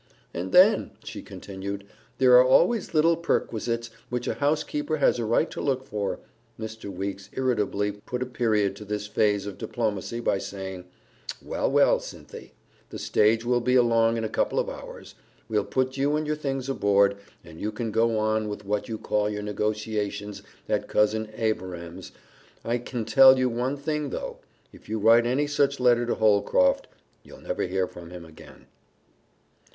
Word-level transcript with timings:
"And 0.33 0.51
then," 0.51 0.89
she 1.03 1.21
continued, 1.21 1.85
"there 2.17 2.35
are 2.39 2.43
always 2.43 2.95
little 2.95 3.15
perquisites 3.15 3.91
which 4.09 4.27
a 4.27 4.33
housekeeper 4.33 4.97
has 4.97 5.19
a 5.19 5.25
right 5.25 5.47
to 5.51 5.61
look 5.61 5.83
for" 5.83 6.17
Mr. 6.59 6.91
Weeks 6.91 7.29
irritably 7.33 7.91
put 7.91 8.23
a 8.23 8.25
period 8.25 8.75
to 8.77 8.83
this 8.83 9.05
phase 9.05 9.45
of 9.45 9.59
diplomacy 9.59 10.19
by 10.19 10.39
saying, 10.39 10.85
"Well, 11.39 11.69
well, 11.69 11.99
Cynthy, 11.99 12.53
the 12.89 12.97
stage 12.97 13.45
will 13.45 13.61
be 13.61 13.75
along 13.75 14.17
in 14.17 14.23
a 14.23 14.27
couple 14.27 14.57
of 14.57 14.69
hours. 14.71 15.13
We'll 15.47 15.63
put 15.65 15.97
you 15.97 16.15
and 16.15 16.25
your 16.25 16.35
things 16.35 16.67
aboard, 16.67 17.17
and 17.43 17.61
you 17.61 17.71
can 17.71 17.91
go 17.91 18.17
on 18.17 18.49
with 18.49 18.65
what 18.65 18.89
you 18.89 18.97
call 18.97 19.29
your 19.29 19.43
negotiations 19.43 20.41
at 20.67 20.87
Cousin 20.87 21.29
Abiram's. 21.35 22.11
I 22.65 22.79
can 22.79 23.05
tell 23.05 23.37
you 23.37 23.49
one 23.49 23.77
thing 23.77 24.09
though 24.09 24.39
if 24.73 24.89
you 24.89 24.97
write 24.97 25.27
any 25.27 25.45
such 25.45 25.79
letter 25.79 26.07
to 26.07 26.15
Holcroft, 26.15 26.87
you'll 27.21 27.39
never 27.41 27.67
hear 27.67 27.85
from 27.85 28.09
him 28.09 28.25
again." 28.25 28.65